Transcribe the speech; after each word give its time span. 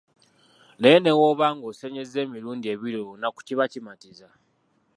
Naye 0.79 0.97
ne 0.99 1.11
bw'oba 1.17 1.47
ng'osenyezza 1.55 2.17
emirundi 2.25 2.65
ebiri 2.73 2.97
olunaku 3.03 3.39
kiba 3.47 3.65
kimatiza. 3.71 4.29